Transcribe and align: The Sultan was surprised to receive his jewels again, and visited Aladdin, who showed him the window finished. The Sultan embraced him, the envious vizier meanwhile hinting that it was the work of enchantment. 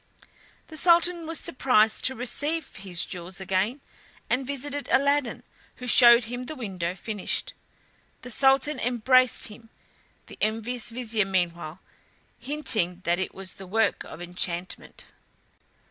The 0.69 0.77
Sultan 0.77 1.27
was 1.27 1.39
surprised 1.39 2.03
to 2.05 2.15
receive 2.15 2.77
his 2.77 3.05
jewels 3.05 3.39
again, 3.39 3.81
and 4.31 4.47
visited 4.47 4.89
Aladdin, 4.91 5.43
who 5.75 5.85
showed 5.85 6.23
him 6.23 6.45
the 6.45 6.55
window 6.55 6.95
finished. 6.95 7.53
The 8.23 8.31
Sultan 8.31 8.79
embraced 8.79 9.49
him, 9.49 9.69
the 10.25 10.39
envious 10.41 10.89
vizier 10.89 11.25
meanwhile 11.25 11.81
hinting 12.39 13.01
that 13.03 13.19
it 13.19 13.35
was 13.35 13.53
the 13.53 13.67
work 13.67 14.03
of 14.03 14.23
enchantment. 14.23 15.05